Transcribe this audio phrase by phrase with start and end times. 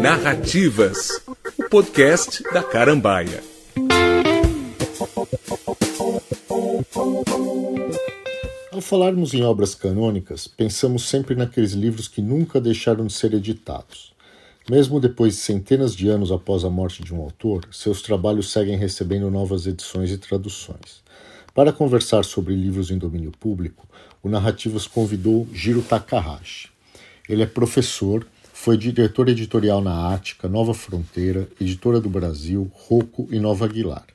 [0.00, 1.20] Narrativas,
[1.58, 3.42] o podcast da Carambaia.
[8.72, 14.12] Ao falarmos em obras canônicas, pensamos sempre naqueles livros que nunca deixaram de ser editados.
[14.70, 18.76] Mesmo depois de centenas de anos após a morte de um autor, seus trabalhos seguem
[18.76, 21.02] recebendo novas edições e traduções.
[21.58, 23.84] Para conversar sobre livros em domínio público,
[24.22, 26.70] o Narrativas convidou Jiro Takahashi.
[27.28, 33.40] Ele é professor, foi diretor editorial na Ática, Nova Fronteira, Editora do Brasil, Rocco e
[33.40, 34.06] Nova Aguilar.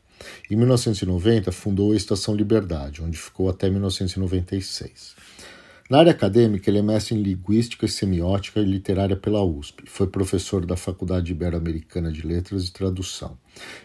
[0.50, 5.14] Em 1990, fundou a Estação Liberdade, onde ficou até 1996.
[5.90, 9.84] Na área acadêmica, ele é mestre em Linguística, Semiótica e Literária pela USP.
[9.86, 13.38] Foi professor da Faculdade Ibero-Americana de Letras e Tradução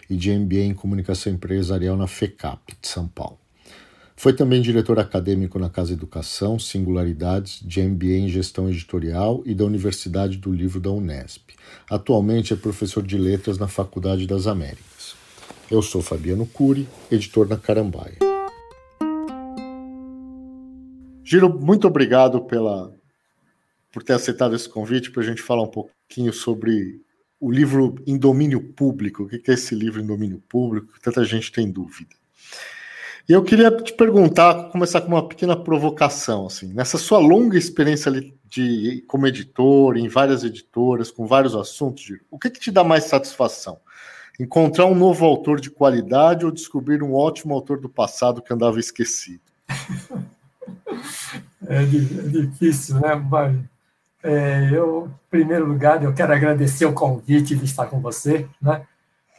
[0.09, 3.48] e de MBA em Comunicação Empresarial na FECAP, de São Paulo.
[4.19, 9.65] Foi também diretor acadêmico na Casa Educação, Singularidades, de MBA em Gestão Editorial e da
[9.65, 11.51] Universidade do Livro da Unesp.
[11.89, 15.15] Atualmente é professor de letras na Faculdade das Américas.
[15.71, 18.19] Eu sou Fabiano Cury, editor na Carambaia.
[21.23, 22.93] Giro, muito obrigado pela,
[23.93, 27.01] por ter aceitado esse convite para a gente falar um pouquinho sobre
[27.39, 29.23] o livro em domínio público.
[29.23, 30.93] O que é esse livro em domínio público?
[31.01, 32.19] Tanta gente tem dúvida.
[33.29, 38.11] E eu queria te perguntar, começar com uma pequena provocação, assim, nessa sua longa experiência
[38.47, 43.05] de como editor, em várias editoras, com vários assuntos, o que, que te dá mais
[43.05, 43.79] satisfação?
[44.41, 48.81] Encontrar um novo autor de qualidade ou descobrir um ótimo autor do passado que andava
[48.81, 49.43] esquecido?
[51.67, 53.69] É, é difícil, né, Mário?
[54.23, 58.87] É, eu, em primeiro lugar, eu quero agradecer o convite de estar com você, né?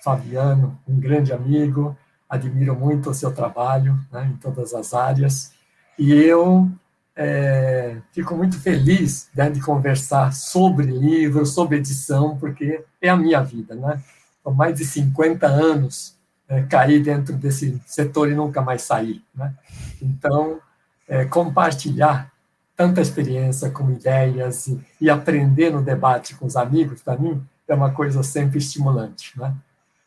[0.03, 1.95] Fabiano, um grande amigo,
[2.29, 5.51] admiro muito o seu trabalho né, em todas as áreas,
[5.97, 6.69] e eu
[7.15, 13.41] é, fico muito feliz né, de conversar sobre livros, sobre edição, porque é a minha
[13.41, 14.01] vida, né?
[14.45, 16.15] Há mais de 50 anos
[16.47, 19.53] é, caí dentro desse setor e nunca mais saí, né?
[20.01, 20.59] Então,
[21.09, 22.31] é, compartilhar
[22.75, 27.73] tanta experiência com ideias e, e aprender no debate com os amigos, para mim, é
[27.75, 29.53] uma coisa sempre estimulante, né?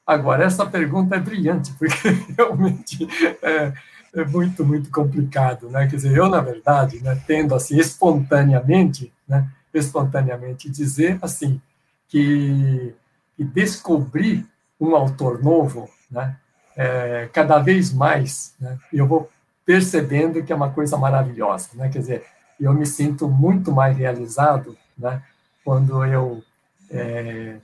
[0.07, 3.07] Agora, essa pergunta é brilhante, porque realmente
[3.41, 3.73] é,
[4.15, 5.87] é, muito, muito complicado, né?
[5.87, 11.61] Quer dizer, eu, na verdade, né, tendo assim, espontaneamente, né, espontaneamente dizer, assim,
[12.09, 12.95] que,
[13.37, 14.47] que descobrir
[14.81, 16.37] um autor novo, né,
[16.77, 19.31] é, cada vez mais, né, eu vou
[19.65, 21.89] percebendo que é uma coisa maravilhosa, né?
[21.89, 22.25] Quer dizer,
[22.61, 25.23] eu me sinto muito mais realizado, né,
[25.65, 26.43] quando eu
[26.91, 27.57] é,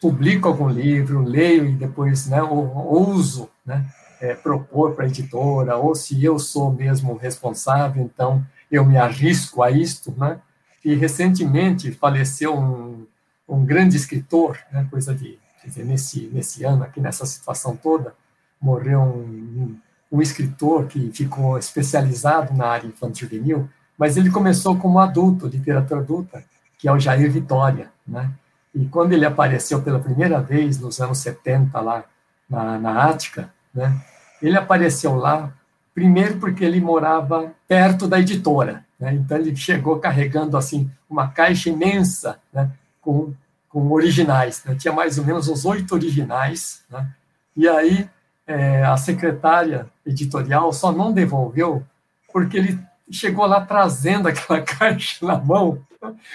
[0.00, 3.84] publico algum livro, leio e depois né, ouso né,
[4.20, 9.62] é, propor para a editora, ou se eu sou mesmo responsável, então eu me arrisco
[9.62, 10.14] a isto.
[10.16, 10.40] Né?
[10.84, 13.06] E recentemente faleceu um,
[13.48, 18.14] um grande escritor, né, coisa de, dizer, nesse, nesse ano, aqui nessa situação toda,
[18.60, 19.76] morreu um,
[20.10, 23.68] um escritor que ficou especializado na área infantil juvenil,
[23.98, 26.42] mas ele começou como adulto, literatura adulta,
[26.78, 28.30] que é o Jair Vitória, né?
[28.74, 32.04] E quando ele apareceu pela primeira vez, nos anos 70, lá
[32.48, 34.00] na, na Ática, né,
[34.40, 35.52] ele apareceu lá,
[35.94, 38.84] primeiro porque ele morava perto da editora.
[38.98, 42.70] Né, então, ele chegou carregando assim uma caixa imensa né,
[43.00, 43.34] com,
[43.68, 44.64] com originais.
[44.64, 46.82] Né, tinha mais ou menos uns oito originais.
[46.88, 47.08] Né,
[47.56, 48.08] e aí,
[48.46, 51.84] é, a secretária editorial só não devolveu
[52.32, 52.78] porque ele
[53.10, 55.84] chegou lá trazendo aquela caixa na mão,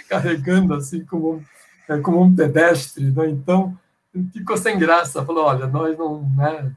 [0.10, 1.44] carregando assim como
[2.02, 3.30] como um pedestre, né?
[3.30, 3.78] então
[4.32, 6.72] ficou sem graça, falou, olha, nós não, né,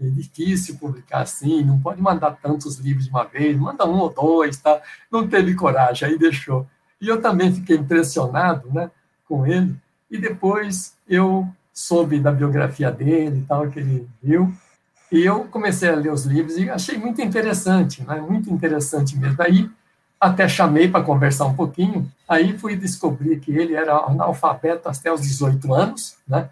[0.00, 4.10] é difícil publicar assim, não pode mandar tantos livros de uma vez, manda um ou
[4.10, 4.80] dois, tá?
[5.10, 6.66] Não teve coragem, aí deixou.
[7.00, 8.90] E eu também fiquei impressionado, né,
[9.28, 9.74] com ele,
[10.10, 14.52] e depois eu soube da biografia dele e tal, que ele viu,
[15.10, 19.42] e eu comecei a ler os livros e achei muito interessante, né, muito interessante mesmo.
[19.42, 19.68] Aí
[20.20, 25.22] até chamei para conversar um pouquinho, aí fui descobrir que ele era analfabeto até os
[25.22, 26.50] 18 anos, né?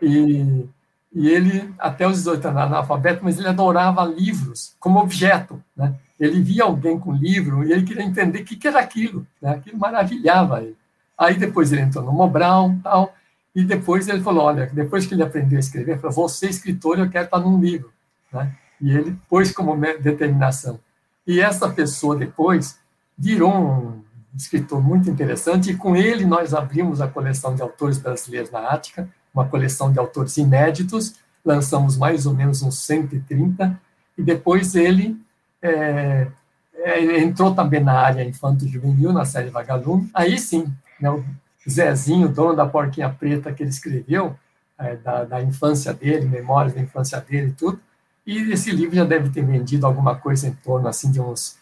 [0.00, 0.64] E,
[1.12, 5.96] e ele, até os 18 anos, analfabeto, mas ele adorava livros como objeto, né?
[6.20, 9.50] Ele via alguém com livro e ele queria entender o que, que era aquilo, né?
[9.50, 10.76] Aquilo maravilhava ele.
[11.16, 13.12] Aí depois ele entrou no Mobral tal,
[13.52, 16.48] e depois ele falou, olha, depois que ele aprendeu a escrever, ele falou, vou ser
[16.48, 17.92] escritor, eu quero estar num livro,
[18.32, 18.54] né?
[18.80, 20.78] E ele pôs como determinação.
[21.26, 22.78] E essa pessoa depois
[23.18, 24.02] virou um
[24.36, 29.08] escritor muito interessante, e com ele nós abrimos a coleção de autores brasileiros na Ática,
[29.34, 33.78] uma coleção de autores inéditos, lançamos mais ou menos uns 130,
[34.16, 35.20] e depois ele
[35.62, 36.28] é,
[36.74, 40.10] é, entrou também na área infanto-juvenil, na série Vagalume.
[40.14, 41.24] Aí sim, né, o
[41.68, 44.36] Zezinho, dono da Porquinha Preta, que ele escreveu,
[44.78, 47.80] é, da, da, infância dele, memórias da infância dele e tudo.
[48.26, 51.56] E esse livro já deve ter vendido alguma coisa em torno assim de uns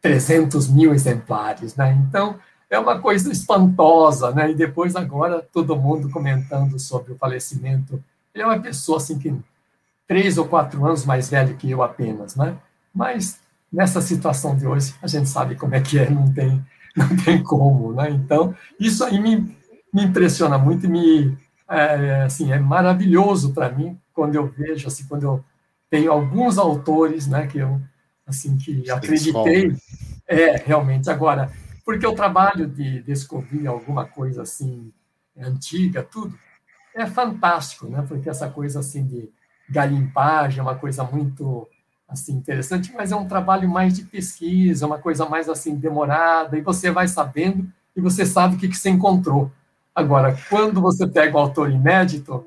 [0.00, 1.92] 300 mil exemplares, né?
[2.08, 2.38] Então,
[2.70, 4.50] é uma coisa espantosa, né?
[4.50, 8.02] E depois agora todo mundo comentando sobre o falecimento.
[8.34, 9.34] Ele é uma pessoa assim que
[10.06, 12.56] três ou quatro anos mais velho que eu apenas, né?
[12.94, 13.40] Mas
[13.72, 16.64] nessa situação de hoje a gente sabe como é que é, não tem
[16.96, 18.10] não tem como, né?
[18.10, 19.56] Então isso aí me,
[19.92, 25.04] me impressiona muito e me é, assim é maravilhoso para mim quando eu vejo assim
[25.06, 25.44] quando eu
[25.90, 27.46] tenho alguns autores, né?
[27.46, 27.80] Que eu
[28.28, 29.74] assim que acreditei
[30.26, 31.50] é realmente agora
[31.88, 34.92] porque o trabalho de descobrir alguma coisa assim
[35.40, 36.38] antiga, tudo,
[36.94, 38.04] é fantástico, né?
[38.06, 39.30] Porque essa coisa assim de
[39.70, 41.66] garimpagem é uma coisa muito
[42.06, 46.60] assim interessante, mas é um trabalho mais de pesquisa, uma coisa mais assim demorada, e
[46.60, 47.66] você vai sabendo
[47.96, 49.50] e você sabe o que, que você encontrou.
[49.94, 52.46] Agora, quando você pega o autor inédito,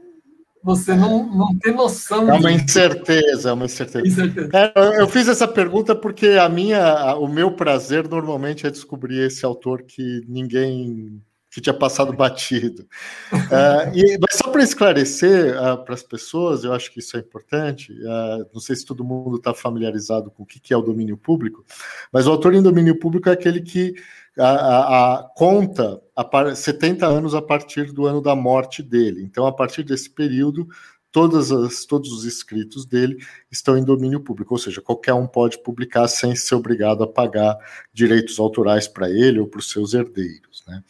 [0.63, 2.29] você não, não tem noção.
[2.29, 4.05] É uma incerteza, é uma incerteza.
[4.05, 4.49] incerteza.
[4.53, 9.45] É, eu fiz essa pergunta porque a minha, o meu prazer normalmente é descobrir esse
[9.45, 11.21] autor que ninguém
[11.51, 12.87] que tinha passado batido.
[13.33, 17.19] uh, e, mas só para esclarecer uh, para as pessoas, eu acho que isso é
[17.19, 17.91] importante.
[17.91, 21.17] Uh, não sei se todo mundo está familiarizado com o que, que é o domínio
[21.17, 21.65] público,
[22.11, 23.93] mas o autor em domínio público é aquele que
[24.37, 29.21] a, a, conta a 70 anos a partir do ano da morte dele.
[29.23, 30.67] Então, a partir desse período,
[31.13, 33.17] as, todos os escritos dele
[33.51, 37.57] estão em domínio público, ou seja, qualquer um pode publicar sem ser obrigado a pagar
[37.93, 40.63] direitos autorais para ele ou para os seus herdeiros.
[40.65, 40.81] Né?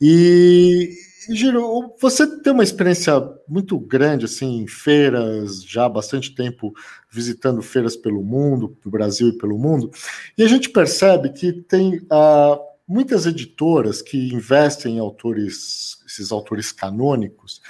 [0.00, 0.94] E,
[1.30, 3.14] Giro, você tem uma experiência
[3.48, 6.72] muito grande assim, em feiras, já há bastante tempo
[7.10, 9.90] visitando feiras pelo mundo, no Brasil e pelo mundo,
[10.38, 11.96] e a gente percebe que tem.
[11.96, 17.60] Uh, muitas editoras que investem em autores, esses autores canônicos,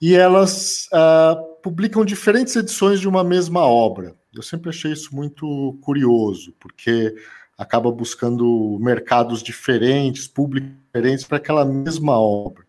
[0.00, 4.14] e elas uh, publicam diferentes edições de uma mesma obra.
[4.34, 7.14] Eu sempre achei isso muito curioso, porque
[7.56, 12.64] acaba buscando mercados diferentes, públicos diferentes para aquela mesma obra.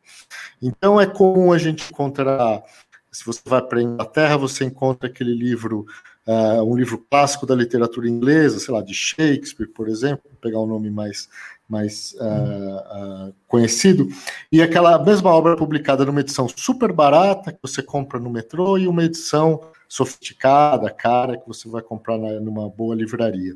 [0.61, 2.63] Então é comum a gente encontrar,
[3.11, 5.85] se você vai para a Inglaterra, você encontra aquele livro
[6.27, 10.59] uh, um livro clássico da literatura inglesa, sei lá, de Shakespeare, por exemplo, vou pegar
[10.59, 11.29] um nome mais,
[11.67, 14.07] mais uh, uh, conhecido,
[14.51, 18.87] e aquela mesma obra publicada numa edição super barata, que você compra no metrô, e
[18.87, 23.55] uma edição sofisticada, cara, que você vai comprar na, numa boa livraria.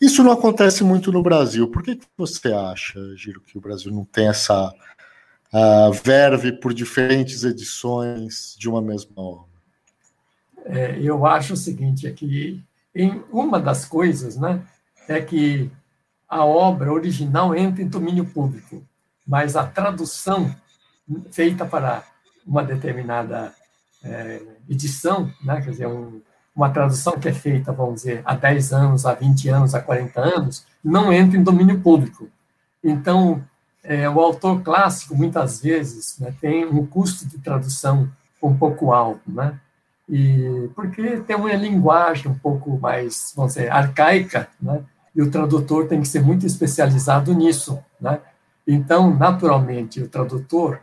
[0.00, 1.68] Isso não acontece muito no Brasil.
[1.68, 4.72] Por que, que você acha, Giro, que o Brasil não tem essa
[5.52, 9.47] uh, verve por diferentes edições de uma mesma obra?
[10.68, 12.62] É, eu acho o seguinte, é que
[12.94, 14.62] em uma das coisas, né,
[15.08, 15.70] é que
[16.28, 18.82] a obra original entra em domínio público,
[19.26, 20.54] mas a tradução
[21.30, 22.04] feita para
[22.46, 23.52] uma determinada
[24.04, 26.20] é, edição, né, quer dizer, um,
[26.54, 30.20] uma tradução que é feita, vamos dizer, há 10 anos, há 20 anos, há 40
[30.20, 32.28] anos, não entra em domínio público.
[32.84, 33.42] Então,
[33.82, 38.10] é, o autor clássico, muitas vezes, né, tem um custo de tradução
[38.42, 39.58] um pouco alto, né?
[40.08, 44.82] E porque tem uma linguagem um pouco mais, vamos dizer, arcaica, né?
[45.14, 48.20] E o tradutor tem que ser muito especializado nisso, né?
[48.66, 50.80] Então, naturalmente, o tradutor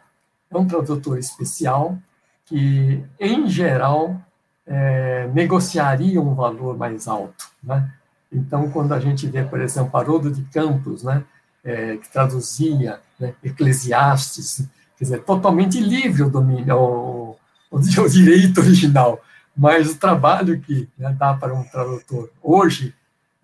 [0.51, 1.97] é um tradutor especial
[2.45, 4.19] que, em geral,
[4.65, 7.91] é, negociaria um valor mais alto, né?
[8.31, 11.23] Então, quando a gente vê, por exemplo, Haroldo de Campos, né,
[11.63, 17.25] é, que traduzia né, Eclesiastes, quer dizer, totalmente livre o domínio, o,
[17.72, 17.79] o
[18.10, 19.22] direito original,
[19.55, 22.93] mas o trabalho que né, dá para um tradutor hoje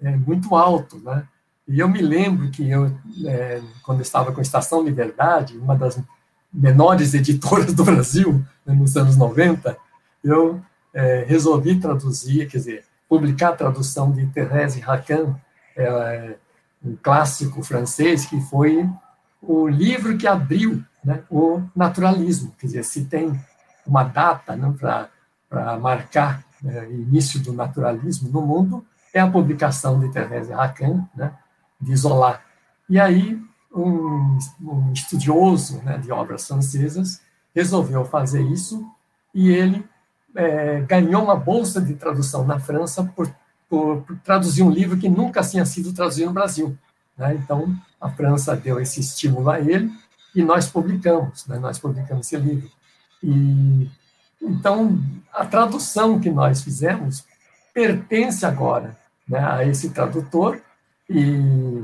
[0.01, 1.27] é muito alto, né?
[1.67, 2.91] E eu me lembro que eu,
[3.25, 5.99] é, quando estava com Estação Liberdade, uma das
[6.51, 9.77] menores editoras do Brasil, né, nos anos 90,
[10.23, 10.61] eu
[10.93, 15.35] é, resolvi traduzir, quer dizer, publicar a tradução de Thérèse Racan,
[15.77, 16.35] é,
[16.83, 18.89] um clássico francês, que foi
[19.41, 22.53] o livro que abriu né, o naturalismo.
[22.59, 23.39] Quer dizer, se tem
[23.85, 24.73] uma data né,
[25.49, 31.33] para marcar né, início do naturalismo no mundo, é a publicação de Thérèse Racan, né,
[31.79, 32.39] de Zola.
[32.89, 33.41] E aí,
[33.73, 37.21] um, um estudioso né, de obras francesas
[37.55, 38.85] resolveu fazer isso
[39.33, 39.85] e ele
[40.35, 43.33] é, ganhou uma bolsa de tradução na França por,
[43.69, 46.77] por, por, traduzir um livro que nunca tinha sido traduzido no Brasil.
[47.17, 47.35] Né?
[47.35, 49.91] Então, a França deu esse estímulo a ele
[50.35, 51.59] e nós publicamos, né?
[51.59, 52.69] nós publicamos esse livro.
[53.23, 53.89] E
[54.41, 54.99] então
[55.33, 57.23] a tradução que nós fizemos
[57.73, 58.97] pertence agora
[59.27, 60.61] né, a esse tradutor
[61.09, 61.83] E,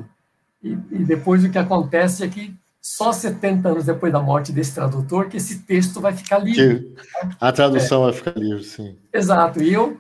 [0.63, 4.74] e, e, depois o que acontece é que só 70 anos depois da morte desse
[4.74, 6.96] tradutor que esse texto vai ficar livre.
[7.39, 8.06] a tradução é.
[8.06, 8.98] vai ficar livre, sim.
[9.13, 9.62] Exato.
[9.62, 9.98] E eu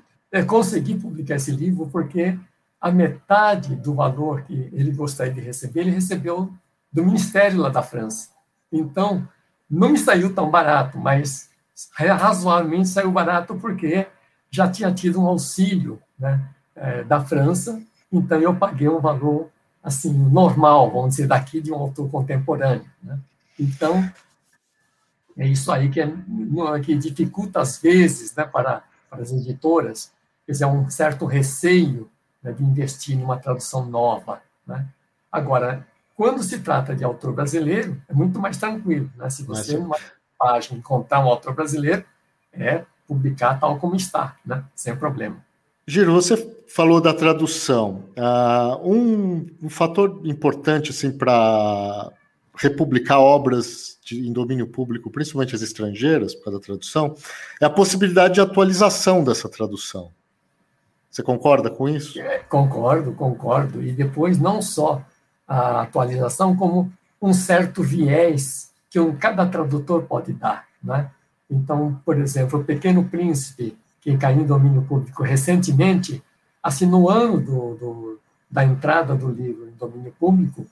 [0.47, 2.37] consegui publicar esse livro porque
[2.79, 6.49] a metade do valor que ele gostaria de receber, ele recebeu
[6.91, 8.29] do Ministério lá da França.
[8.71, 9.27] Então,
[9.69, 11.49] não me saiu tão barato, mas
[11.95, 14.07] razoavelmente saiu barato porque
[14.49, 16.41] já tinha tido um auxílio né,
[16.75, 17.81] é, da França,
[18.11, 19.49] então eu paguei um valor
[19.83, 22.89] assim normal, vamos dizer, daqui de um autor contemporâneo.
[23.03, 23.19] Né?
[23.59, 24.09] Então,
[25.37, 26.11] é isso aí que, é,
[26.83, 30.11] que dificulta às vezes né, para, para as editoras,
[30.45, 32.09] quer dizer, um certo receio
[32.41, 34.41] né, de investir numa tradução nova.
[34.65, 34.85] Né?
[35.31, 35.85] Agora,
[36.17, 39.07] quando se trata de autor brasileiro, é muito mais tranquilo.
[39.15, 39.29] Né?
[39.29, 39.97] Se você, Mas, numa
[40.35, 42.03] página, encontrar um autor brasileiro,
[42.51, 44.63] é publicar tal como está, né?
[44.73, 45.45] sem problema.
[45.85, 46.35] Giro, você
[46.67, 48.05] falou da tradução.
[48.17, 52.11] Uh, um, um, fator importante assim, para
[52.55, 57.15] republicar obras de, em domínio público, principalmente as estrangeiras, por causa da tradução,
[57.61, 60.11] é a possibilidade de atualização dessa tradução.
[61.11, 62.19] Você concorda com isso?
[62.19, 63.83] É, concordo, concordo.
[63.83, 65.05] E depois, não só
[65.47, 70.65] a atualização, como um certo viés que um, cada tradutor pode dar.
[70.83, 71.09] Né?
[71.49, 76.23] Então, por exemplo, O Pequeno Príncipe, que caiu em domínio público recentemente,
[76.61, 80.65] assim, no ano do, do da entrada do livro em domínio público,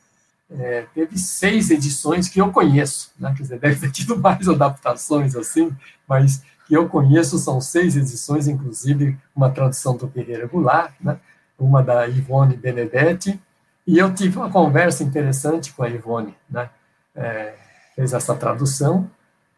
[0.49, 3.33] é, teve seis edições que eu conheço, né?
[3.35, 5.75] quer dizer, deve ter tido mais adaptações assim,
[6.07, 11.19] mas que eu conheço são seis edições, inclusive uma tradução do Ferreira Goulart, né?
[11.59, 13.39] uma da Ivone Benedetti,
[13.87, 16.69] e eu tive uma conversa interessante com a Ivone, né?
[17.15, 17.55] É,
[17.95, 19.09] fez essa tradução,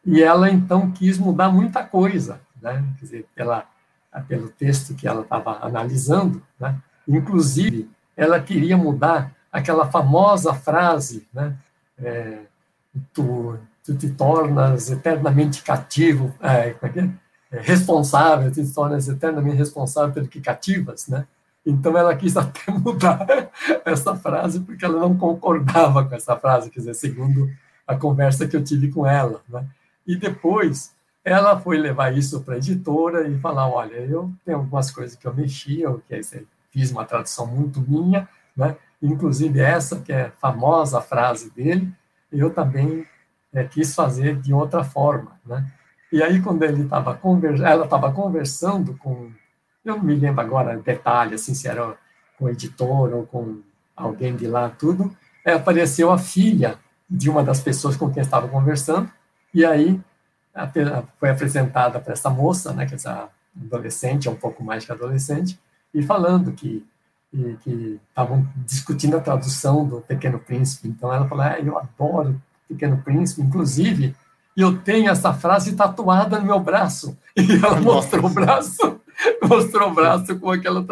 [0.05, 2.83] e ela então quis mudar muita coisa, né?
[2.97, 3.65] Quer dizer, pela,
[4.27, 6.77] pelo texto que ela estava analisando, né?
[7.07, 11.55] Inclusive, ela queria mudar aquela famosa frase, né?
[11.99, 12.39] É,
[13.13, 17.09] tu, tu te tornas eternamente cativo, é, é, é?
[17.51, 21.25] é, responsável, tu te tornas eternamente responsável pelo que cativas, né?
[21.67, 23.27] Então ela quis até mudar
[23.83, 27.51] essa frase porque ela não concordava com essa frase, quer dizer, segundo
[27.85, 29.65] a conversa que eu tive com ela, né?
[30.07, 30.95] E depois
[31.25, 35.27] ela foi levar isso para a editora e falar, olha, eu tenho algumas coisas que
[35.27, 36.01] eu mexi, eu
[36.71, 38.77] fiz uma tradução muito minha, né?
[39.01, 41.91] Inclusive essa que é famosa frase dele,
[42.31, 43.05] eu também
[43.53, 45.69] é, quis fazer de outra forma, né?
[46.13, 47.59] E aí quando ele estava conver...
[47.59, 49.29] ela estava conversando com,
[49.89, 51.95] eu não me lembro agora detalhe, assim, se era
[52.37, 53.59] com o editor ou com
[53.95, 55.15] alguém de lá, tudo,
[55.45, 56.77] é, apareceu a filha
[57.09, 59.09] de uma das pessoas com quem estava conversando
[59.53, 59.99] e aí
[61.19, 64.91] foi apresentada para essa moça, né, que é essa adolescente, é um pouco mais que
[64.91, 65.59] adolescente,
[65.93, 66.85] e falando que
[67.61, 70.87] que estavam discutindo a tradução do Pequeno Príncipe.
[70.87, 74.15] Então ela falou: ah, "Eu adoro Pequeno Príncipe, inclusive
[74.55, 77.17] eu tenho essa frase tatuada no meu braço".
[77.37, 78.96] E ela mostrou o braço,
[79.47, 80.85] mostrou o braço com aquela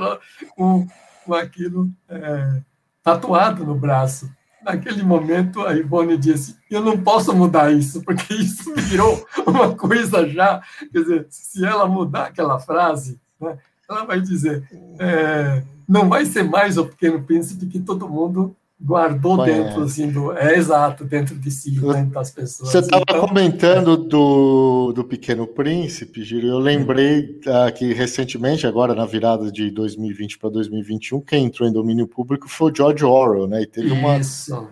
[0.56, 0.88] com,
[1.26, 2.62] com aquilo é,
[3.04, 4.30] tatuado no braço
[4.66, 10.28] naquele momento, a Ivone disse: Eu não posso mudar isso, porque isso virou uma coisa
[10.28, 10.62] já.
[10.92, 14.68] Quer dizer, se ela mudar aquela frase, né, ela vai dizer:
[15.00, 20.34] é, Não vai ser mais o Pequeno Príncipe que todo mundo guardou dentro, assim, do,
[20.34, 22.70] é exato, dentro de si, dentro das pessoas.
[22.70, 28.94] Você estava então, comentando do, do Pequeno Príncipe, Giro, eu lembrei uh, que recentemente, agora
[28.94, 33.48] na virada de 2020 para 2021, quem entrou em domínio público foi o George Orwell,
[33.48, 33.62] né?
[33.62, 34.68] E teve uma, Isso.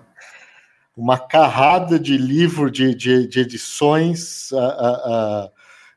[0.95, 5.51] uma carrada de livro de, de, de edições uh, uh,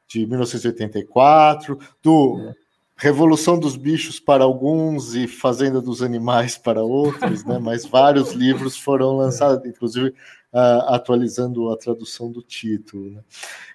[0.08, 2.50] de 1984, do...
[2.50, 2.65] É
[2.98, 7.58] Revolução dos Bichos para alguns e Fazenda dos Animais para outros, né?
[7.58, 10.14] Mas vários livros foram lançados, inclusive
[10.52, 13.10] uh, atualizando a tradução do título.
[13.10, 13.20] Né?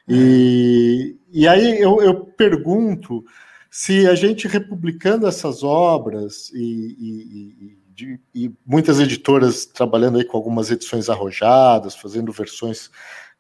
[0.08, 3.24] E, e aí eu, eu, pergunto
[3.70, 10.36] se a gente republicando essas obras e, e, de, e muitas editoras trabalhando aí com
[10.36, 12.90] algumas edições arrojadas, fazendo versões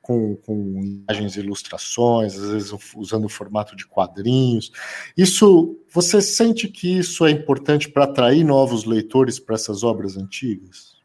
[0.01, 4.72] com, com imagens ilustrações, às vezes usando o formato de quadrinhos.
[5.15, 10.96] Isso, você sente que isso é importante para atrair novos leitores para essas obras antigas?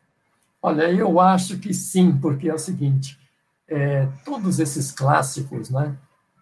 [0.62, 3.18] Olha, eu acho que sim, porque é o seguinte:
[3.68, 5.94] é, todos esses clássicos, né,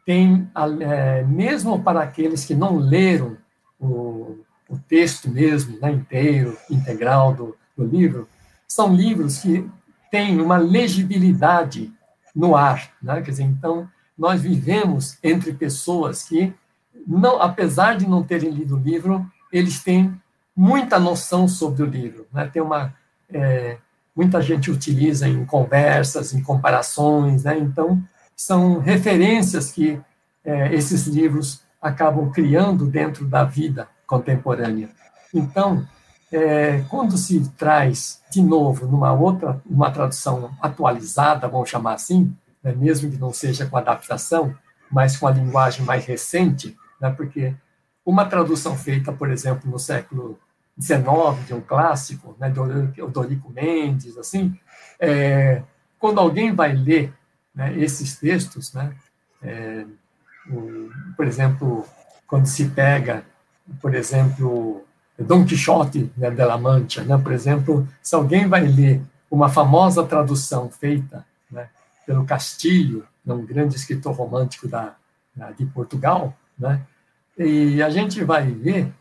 [0.07, 0.49] tem,
[0.81, 3.37] é, mesmo para aqueles que não leram
[3.81, 8.29] o, o texto mesmo, né, inteiro, integral do, do livro,
[8.69, 9.69] são livros que
[10.11, 11.93] têm uma legibilidade
[12.35, 13.23] no ar, né?
[13.23, 16.53] Quer dizer, então nós vivemos entre pessoas que
[17.07, 20.19] não, apesar de não terem lido o livro, eles têm
[20.57, 22.27] muita noção sobre o livro.
[22.33, 22.49] Né?
[22.53, 22.95] Tem uma
[23.29, 23.79] é,
[24.15, 27.59] muita gente utiliza em conversas, em comparações, né?
[27.59, 28.03] Então
[28.37, 30.01] são referências que
[30.45, 34.89] é, esses livros acabam criando dentro da vida contemporânea.
[35.33, 35.87] Então,
[36.35, 42.73] é, quando se traz de novo numa outra, uma tradução atualizada, vamos chamar assim, né,
[42.73, 44.53] mesmo que não seja com adaptação,
[44.91, 47.55] mas com a linguagem mais recente, né, porque
[48.05, 50.37] uma tradução feita, por exemplo, no século
[50.81, 54.59] XIX de um clássico, né, do Dorico Mendes, assim,
[54.99, 55.63] é,
[56.01, 57.15] quando alguém vai ler
[57.55, 58.93] né, esses textos, né,
[59.41, 59.87] é,
[60.51, 61.87] o, por exemplo,
[62.27, 63.25] quando se pega,
[63.81, 64.85] por exemplo,
[65.19, 70.05] Dom Quixote né, de la Mancha, né, por exemplo, se alguém vai ler uma famosa
[70.05, 71.69] tradução feita né,
[72.07, 74.95] pelo Castilho, um grande escritor romântico da
[75.59, 76.81] de Portugal, né,
[77.37, 78.93] e a gente vai ver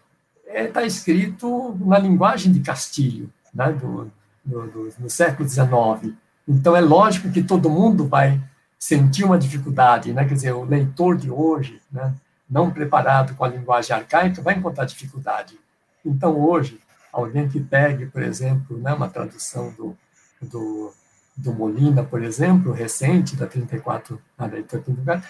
[0.53, 4.11] está é, tá escrito na linguagem de Castilho, né, do,
[4.45, 6.13] do, do, no século XIX.
[6.47, 8.39] Então, é lógico que todo mundo vai
[8.77, 10.25] sentir uma dificuldade, né?
[10.25, 12.13] quer dizer, o leitor de hoje, né,
[12.49, 15.57] não preparado com a linguagem arcaica, vai encontrar dificuldade.
[16.05, 16.79] Então, hoje,
[17.11, 19.95] alguém que pegue, por exemplo, né, uma tradução do,
[20.41, 20.93] do,
[21.35, 25.23] do Molina, por exemplo, recente, da 34, da 34,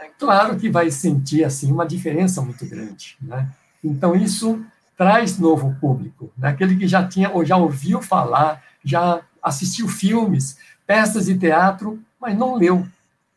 [0.00, 3.50] é claro que vai sentir assim uma diferença muito grande, né?
[3.82, 4.64] Então, isso
[4.96, 6.48] traz novo público, né?
[6.48, 10.56] aquele que já tinha ou já ouviu falar, já assistiu filmes,
[10.86, 12.86] peças de teatro, mas não leu.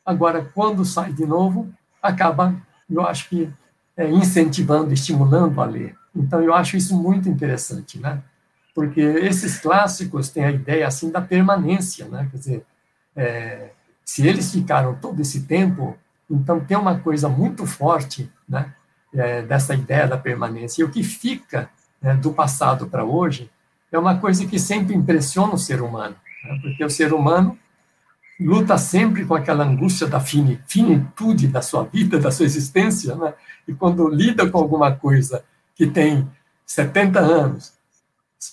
[0.05, 1.69] Agora, quando sai de novo,
[2.01, 2.55] acaba,
[2.89, 3.49] eu acho que,
[3.95, 5.95] é, incentivando, estimulando a ler.
[6.17, 8.21] Então, eu acho isso muito interessante, né?
[8.73, 12.27] Porque esses clássicos têm a ideia, assim, da permanência, né?
[12.31, 12.65] Quer dizer,
[13.15, 13.69] é,
[14.03, 15.97] se eles ficaram todo esse tempo,
[16.29, 18.73] então tem uma coisa muito forte, né?
[19.13, 20.81] é, dessa ideia da permanência.
[20.81, 21.69] E o que fica
[22.01, 23.49] né, do passado para hoje
[23.91, 27.57] é uma coisa que sempre impressiona o ser humano, né, porque o ser humano
[28.39, 33.33] luta sempre com aquela angústia da finitude da sua vida, da sua existência, né,
[33.67, 35.43] e quando lida com alguma coisa
[35.77, 36.27] que tem
[36.65, 37.73] 70 anos,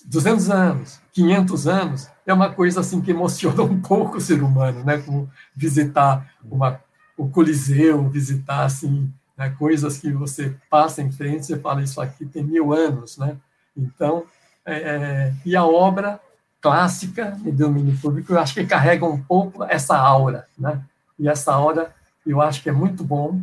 [0.05, 4.83] 200 anos, 500 anos, é uma coisa assim que emociona um pouco o ser humano,
[4.83, 4.99] né?
[4.99, 6.79] Como visitar uma,
[7.17, 12.25] o Coliseu, visitar assim né, coisas que você passa em frente e fala, isso aqui
[12.25, 13.37] tem mil anos, né?
[13.75, 14.23] Então,
[14.65, 16.19] é, é, e a obra
[16.61, 20.81] clássica de domínio público, eu acho que carrega um pouco essa aura, né?
[21.19, 21.93] E essa aura,
[22.25, 23.41] eu acho que é muito bom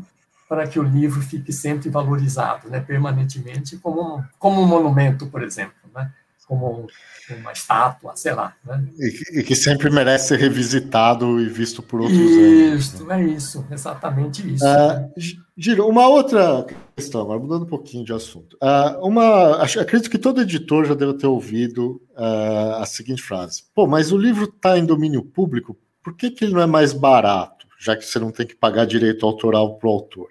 [0.53, 5.43] para que o livro fique sempre valorizado, né, permanentemente, como um, como um monumento, por
[5.43, 6.12] exemplo, né?
[6.47, 6.87] como
[7.31, 8.55] uma estátua, sei lá.
[8.62, 8.85] Né?
[8.99, 13.09] E, que, e, que, sempre merece ser revisitado e visto por outros isso, anos.
[13.09, 13.23] Né?
[13.23, 14.62] é isso, exatamente isso.
[14.62, 15.11] Uh,
[15.57, 18.55] Giro, uma outra questão, agora mudando um pouquinho de assunto.
[18.62, 23.87] Uh, uma, acredito que todo editor já deve ter ouvido uh, a seguinte frase: Pô,
[23.87, 27.62] mas o livro está em domínio público, por que, que ele não é mais barato,
[27.83, 30.29] já que você não tem que pagar direito autoral para o autor?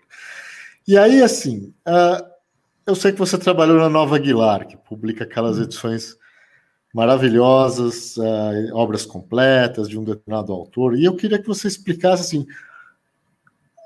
[0.88, 2.26] E aí, assim, uh,
[2.88, 5.64] eu sei que você trabalhou na Nova Aguilar, que publica aquelas hum.
[5.64, 6.16] edições
[6.94, 12.46] maravilhosas, uh, obras completas de um determinado autor, e eu queria que você explicasse assim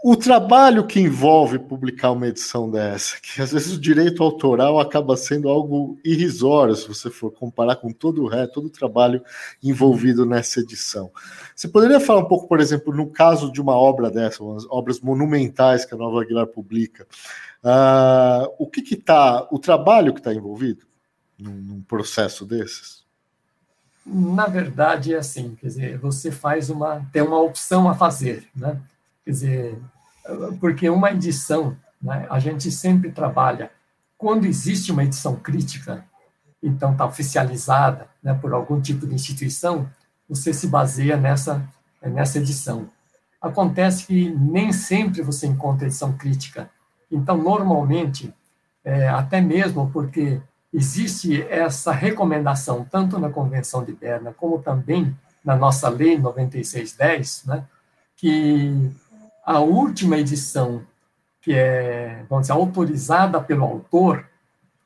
[0.07, 5.17] o trabalho que envolve publicar uma edição dessa, que às vezes o direito autoral acaba
[5.17, 9.23] sendo algo irrisório se você for comparar com todo o resto, todo o trabalho
[9.63, 11.11] envolvido nessa edição.
[11.55, 15.85] Você poderia falar um pouco, por exemplo, no caso de uma obra dessa, obras monumentais
[15.85, 17.07] que a Nova Aguilar publica,
[17.63, 20.85] uh, o que está, o trabalho que está envolvido
[21.35, 23.03] num, num processo desses?
[24.05, 28.79] Na verdade é assim, quer dizer, você faz uma, tem uma opção a fazer, né?
[29.23, 29.81] Quer dizer,
[30.59, 33.71] porque uma edição, né, a gente sempre trabalha,
[34.17, 36.05] quando existe uma edição crítica,
[36.61, 39.89] então está oficializada né, por algum tipo de instituição,
[40.27, 41.63] você se baseia nessa,
[42.01, 42.89] nessa edição.
[43.39, 46.69] Acontece que nem sempre você encontra edição crítica.
[47.11, 48.33] Então, normalmente,
[48.83, 50.41] é, até mesmo porque
[50.73, 57.63] existe essa recomendação, tanto na Convenção de Berna, como também na nossa Lei 9610, né,
[58.17, 58.91] que
[59.45, 60.83] a última edição,
[61.39, 64.25] que é, vamos dizer, autorizada pelo autor,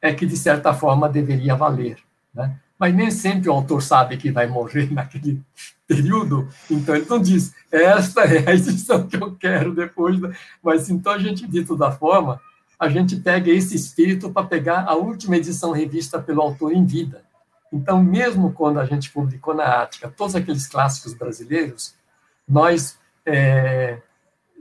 [0.01, 1.97] é que, de certa forma, deveria valer.
[2.33, 2.55] Né?
[2.77, 5.41] Mas nem sempre o autor sabe que vai morrer naquele
[5.87, 10.19] período, então ele não diz, esta é a edição que eu quero depois.
[10.61, 12.39] Mas então a gente, de toda forma,
[12.77, 17.23] a gente pega esse espírito para pegar a última edição revista pelo autor em vida.
[17.71, 21.95] Então, mesmo quando a gente publicou na Ática todos aqueles clássicos brasileiros,
[22.47, 23.99] nós é,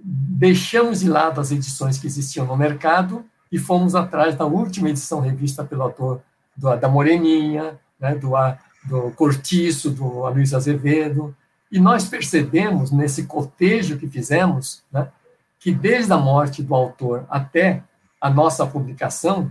[0.02, 5.20] deixamos de lado as edições que existiam no mercado e fomos atrás da última edição
[5.20, 6.20] revista pelo autor
[6.56, 8.32] do, da Moreninha, né, do,
[8.84, 11.34] do Cortiço, do Luiz Azevedo,
[11.70, 15.08] e nós percebemos nesse cotejo que fizemos, né,
[15.58, 17.82] que desde a morte do autor até
[18.20, 19.50] a nossa publicação,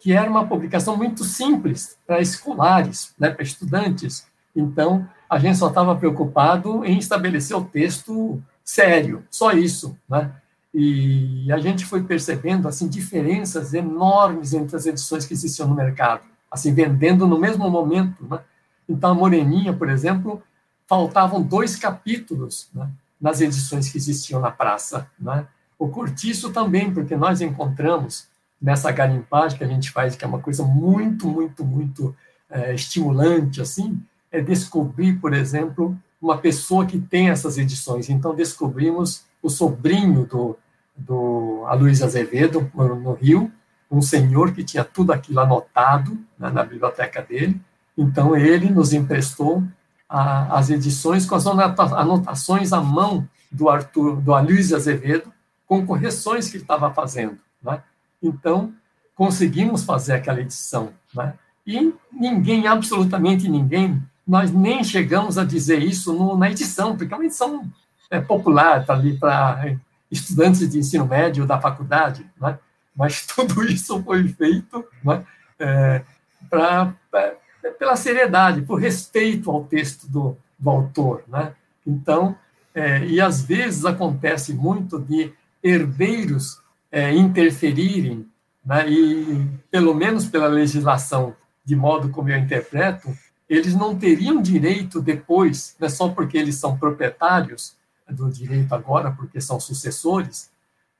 [0.00, 4.26] que era uma publicação muito simples para escolares, né, para estudantes.
[4.54, 10.32] Então, a gente só estava preocupado em estabelecer o texto sério, só isso, né?
[10.74, 16.24] E a gente foi percebendo assim diferenças enormes entre as edições que existiam no mercado,
[16.50, 18.40] assim vendendo no mesmo momento, né?
[18.88, 20.42] Então a Moreninha, por exemplo,
[20.86, 25.46] faltavam dois capítulos né, nas edições que existiam na praça, né?
[25.78, 28.28] O Cortiço também, porque nós encontramos
[28.60, 32.16] nessa garimpagem que a gente faz, que é uma coisa muito, muito, muito
[32.48, 35.96] é, estimulante, assim, é descobrir, por exemplo,
[36.26, 38.10] uma pessoa que tem essas edições.
[38.10, 40.58] Então, descobrimos o sobrinho do,
[40.96, 43.50] do Aloysio Azevedo, no Rio,
[43.90, 47.60] um senhor que tinha tudo aquilo anotado né, na biblioteca dele.
[47.96, 49.62] Então, ele nos emprestou
[50.08, 55.32] a, as edições com as anotações à mão do Arthur, do Aloysio Azevedo,
[55.66, 57.38] com correções que ele estava fazendo.
[57.62, 57.80] Né?
[58.20, 58.72] Então,
[59.14, 60.90] conseguimos fazer aquela edição.
[61.14, 61.34] Né?
[61.64, 67.16] E ninguém, absolutamente ninguém, nós nem chegamos a dizer isso no, na edição, porque é
[67.16, 67.70] uma edição
[68.10, 69.76] é, popular, está ali para
[70.10, 72.58] estudantes de ensino médio da faculdade, né?
[72.94, 75.24] mas tudo isso foi feito né?
[75.58, 76.02] é,
[76.50, 77.34] pra, pra,
[77.78, 81.22] pela seriedade, por respeito ao texto do, do autor.
[81.28, 81.52] Né?
[81.86, 82.36] Então,
[82.74, 86.60] é, e às vezes acontece muito de herdeiros
[86.90, 88.26] é, interferirem,
[88.64, 88.88] né?
[88.88, 91.34] e pelo menos pela legislação,
[91.64, 93.16] de modo como eu interpreto,
[93.48, 97.76] eles não teriam direito depois, não é só porque eles são proprietários
[98.08, 100.50] do direito agora, porque são sucessores,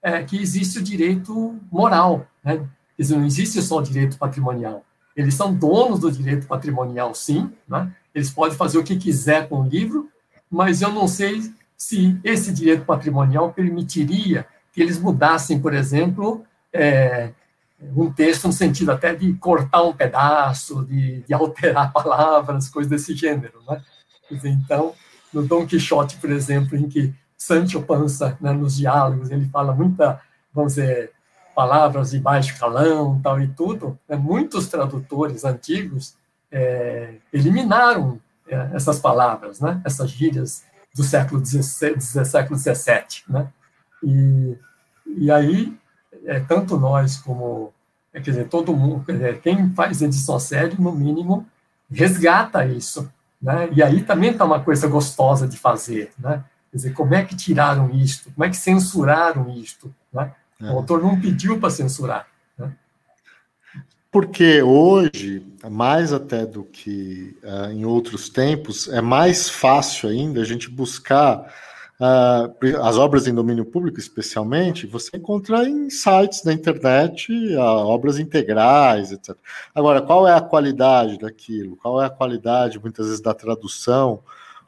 [0.03, 2.27] é, que existe o direito moral.
[2.45, 2.65] Né?
[3.11, 4.85] Não existe só o direito patrimonial.
[5.17, 7.51] Eles são donos do direito patrimonial, sim.
[7.67, 7.93] Né?
[8.15, 10.09] Eles podem fazer o que quiser com o livro,
[10.51, 17.33] mas eu não sei se esse direito patrimonial permitiria que eles mudassem, por exemplo, é,
[17.81, 23.15] um texto no sentido até de cortar um pedaço, de, de alterar palavras, coisas desse
[23.15, 23.61] gênero.
[23.69, 23.83] Né?
[24.45, 24.95] Então,
[25.33, 30.21] no Dom Quixote, por exemplo, em que Sancho Panza, né, nos diálogos, ele fala muita,
[30.53, 31.13] vamos dizer,
[31.55, 36.17] palavras de baixo calão tal e tudo, né, muitos tradutores antigos
[36.51, 43.49] é, eliminaram é, essas palavras, né, essas gírias do século XVI, século XVII, né,
[44.03, 44.57] e,
[45.19, 45.77] e aí
[46.27, 47.73] é, tanto nós como,
[48.13, 51.47] é, quer dizer, todo mundo, dizer, quem faz edição série, no mínimo,
[51.91, 53.11] resgata isso.
[53.41, 53.69] Né?
[53.73, 56.11] E aí também está uma coisa gostosa de fazer.
[56.19, 56.43] Né?
[56.71, 58.31] Quer dizer, como é que tiraram isto?
[58.33, 59.95] Como é que censuraram isto?
[60.13, 60.33] Né?
[60.61, 60.71] É.
[60.71, 62.27] O autor não pediu para censurar.
[62.59, 62.73] Né?
[64.11, 70.45] Porque hoje, mais até do que uh, em outros tempos, é mais fácil ainda a
[70.45, 71.53] gente buscar
[71.99, 79.13] as obras em domínio público, especialmente, você encontra em sites da internet uh, obras integrais,
[79.13, 79.35] etc.
[79.75, 81.77] Agora, qual é a qualidade daquilo?
[81.77, 84.21] Qual é a qualidade, muitas vezes, da tradução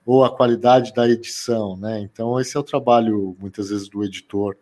[0.06, 1.76] ou a qualidade da edição?
[1.76, 2.00] Né?
[2.00, 4.56] Então, esse é o trabalho, muitas vezes, do editor,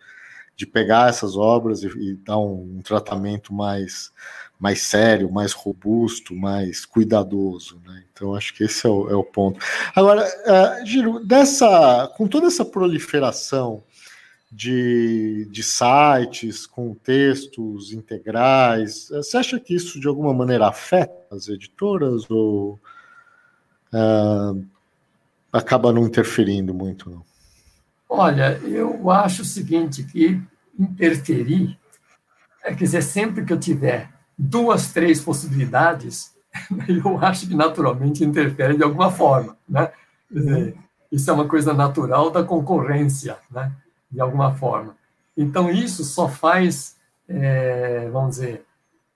[0.57, 4.11] de pegar essas obras e, e dar um, um tratamento mais
[4.59, 7.81] mais sério, mais robusto, mais cuidadoso.
[7.85, 8.05] Né?
[8.13, 9.61] Então, acho que esse é o, é o ponto.
[9.95, 13.83] Agora, uh, Giro, dessa, com toda essa proliferação
[14.51, 21.27] de, de sites com textos integrais, eh, você acha que isso de alguma maneira afeta
[21.31, 22.81] as editoras ou
[23.93, 24.65] uh,
[25.53, 27.11] acaba não interferindo muito?
[27.11, 27.23] Não?
[28.09, 30.41] Olha, eu acho o seguinte, que
[30.79, 31.79] interferir,
[32.63, 36.35] é, quer dizer, sempre que eu tiver duas, três possibilidades,
[36.89, 39.91] eu acho que naturalmente interfere de alguma forma, né?
[40.31, 40.77] Dizer,
[41.11, 43.73] isso é uma coisa natural da concorrência, né?
[44.11, 44.97] De alguma forma.
[45.37, 46.97] Então isso só faz,
[47.29, 48.65] é, vamos dizer,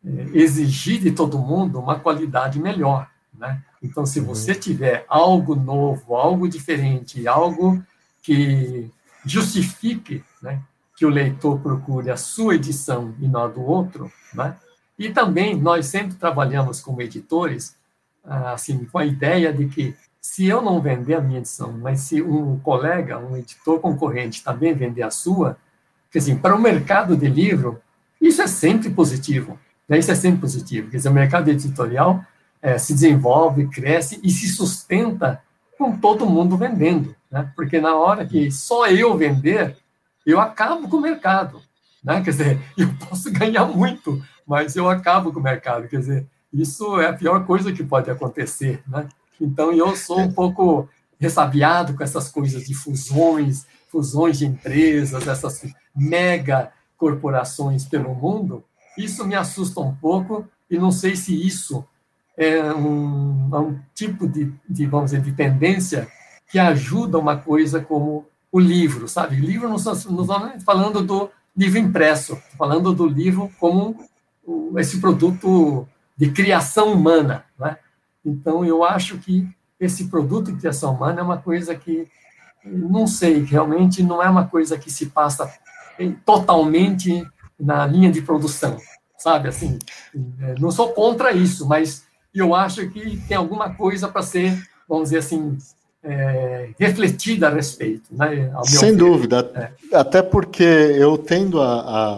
[0.04, 3.62] é, exigir de todo mundo uma qualidade melhor, né?
[3.82, 7.82] Então se você tiver algo novo, algo diferente, algo
[8.22, 8.90] que
[9.24, 10.62] justifique, né?
[10.96, 14.56] Que o leitor procure a sua edição e não a do outro, né?
[14.98, 17.74] E também nós sempre trabalhamos como editores,
[18.24, 22.00] ah, assim, com a ideia de que se eu não vender a minha edição, mas
[22.00, 25.56] se um colega, um editor concorrente também vender a sua,
[26.10, 27.80] quer dizer, para o mercado de livro,
[28.20, 29.58] isso é sempre positivo.
[29.88, 29.98] Né?
[29.98, 30.90] Isso é sempre positivo.
[30.90, 32.22] Quer dizer, o mercado editorial
[32.60, 35.42] é, se desenvolve, cresce e se sustenta
[35.78, 37.16] com todo mundo vendendo.
[37.30, 37.50] Né?
[37.54, 39.76] Porque na hora que só eu vender,
[40.26, 41.62] eu acabo com o mercado.
[42.02, 42.20] Né?
[42.22, 45.88] Quer dizer, eu posso ganhar muito, mas eu acabo com o mercado.
[45.88, 49.08] Quer dizer, isso é a pior coisa que pode acontecer, né?
[49.40, 50.88] Então eu sou um pouco
[51.18, 55.62] ressabiado com essas coisas de fusões, fusões de empresas, essas
[55.94, 58.64] mega corporações pelo mundo.
[58.98, 61.84] Isso me assusta um pouco e não sei se isso
[62.36, 66.08] é um, é um tipo de, de, vamos dizer, de tendência
[66.50, 69.36] que ajuda uma coisa como o livro, sabe?
[69.36, 70.04] Livro não estamos
[70.64, 73.96] falando do livro impresso, falando do livro como
[74.76, 75.86] esse produto
[76.16, 77.78] de criação humana, né?
[78.24, 82.08] Então eu acho que esse produto de criação humana é uma coisa que
[82.64, 85.50] não sei, realmente não é uma coisa que se passa
[86.24, 87.26] totalmente
[87.58, 88.76] na linha de produção,
[89.16, 89.48] sabe?
[89.48, 89.78] Assim,
[90.40, 95.04] é, não sou contra isso, mas eu acho que tem alguma coisa para ser, vamos
[95.04, 95.56] dizer assim,
[96.02, 98.04] é, refletida a respeito.
[98.10, 99.96] Né, Sem dúvida, é.
[99.96, 102.12] até porque eu tendo a, a,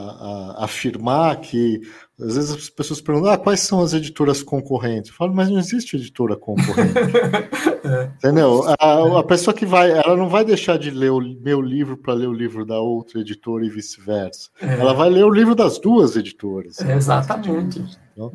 [0.60, 1.80] a, afirmar que
[2.20, 5.10] às vezes as pessoas perguntam ah, quais são as editoras concorrentes.
[5.10, 6.94] Eu falo, mas não existe editora concorrente.
[7.84, 8.10] é.
[8.18, 8.64] Entendeu?
[8.78, 12.14] A, a, pessoa que vai, ela não vai deixar de ler o meu livro para
[12.14, 14.50] ler o livro da outra editora e vice-versa.
[14.60, 14.74] É.
[14.74, 16.78] Ela vai ler o livro das duas editoras.
[16.80, 17.84] exatamente.
[18.12, 18.33] Então,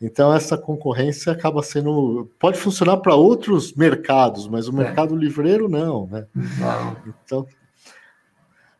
[0.00, 2.30] então, essa concorrência acaba sendo.
[2.38, 4.84] Pode funcionar para outros mercados, mas o é.
[4.84, 6.26] mercado livreiro não, né?
[6.34, 6.96] Não.
[7.24, 7.46] Então.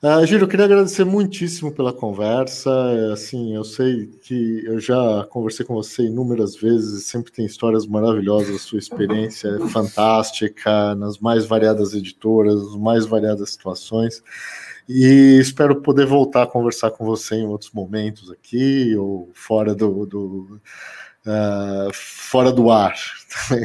[0.01, 2.71] Uh, Giro, eu queria agradecer muitíssimo pela conversa.
[3.13, 8.55] Assim, eu sei que eu já conversei com você inúmeras vezes, sempre tem histórias maravilhosas,
[8.55, 14.23] a sua experiência é fantástica nas mais variadas editoras, nas mais variadas situações.
[14.89, 20.07] E espero poder voltar a conversar com você em outros momentos aqui ou fora do,
[20.07, 20.61] do
[21.27, 22.95] uh, fora do ar.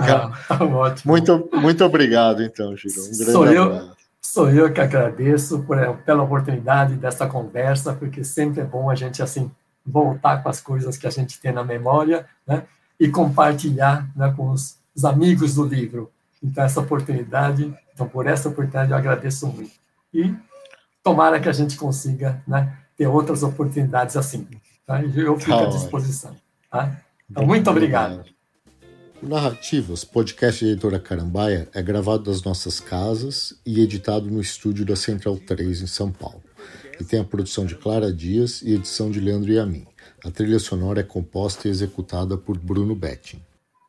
[0.06, 1.12] Tá ah, ótimo.
[1.12, 3.00] Muito, muito obrigado, então, Giro.
[3.00, 3.90] Um grande sou eu,
[4.22, 9.24] sou eu que agradeço por, pela oportunidade dessa conversa, porque sempre é bom a gente
[9.24, 9.50] assim
[9.86, 12.64] voltar com as coisas que a gente tem na memória, né?
[13.00, 16.12] E compartilhar né, com os, os amigos do livro.
[16.42, 19.72] Então, essa oportunidade, então, por essa oportunidade, eu agradeço muito.
[20.14, 20.34] E
[21.04, 24.48] tomara que a gente consiga né, ter outras oportunidades assim.
[24.88, 25.04] Tá?
[25.04, 26.36] Eu fico tá à disposição.
[26.72, 26.98] Tá?
[27.30, 28.24] Então, muito obrigado.
[29.22, 34.86] O Narrativas, podcast da editora Carambaia, é gravado das nossas casas e editado no estúdio
[34.86, 36.44] da Central 3 em São Paulo.
[37.00, 39.86] E tem a produção de Clara Dias e edição de Leandro Yamin.
[40.24, 43.42] A trilha sonora é composta e executada por Bruno Betting.